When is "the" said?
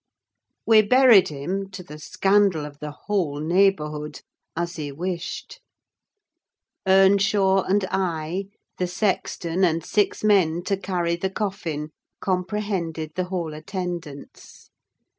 1.83-1.99, 2.79-2.89, 8.79-8.87, 11.17-11.29, 13.13-13.25